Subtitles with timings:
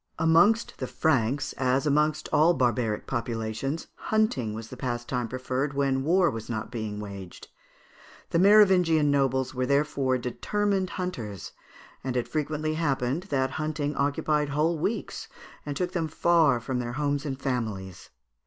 [0.17, 6.31] Amongst the Franks, as amongst all barbaric populations, hunting was the pastime preferred when war
[6.31, 7.49] was not being waged.
[8.31, 11.51] The Merovingian nobles were therefore determined hunters,
[12.03, 15.27] and it frequently happened that hunting occupied whole weeks,
[15.67, 18.09] and took them far from their homes and families.